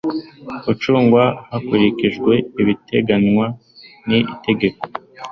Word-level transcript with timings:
ucungwa 0.71 1.23
hakurikijwe 1.51 2.33
ibiteganywa 2.61 3.45
n 4.07 4.09
itegeko 4.33 4.83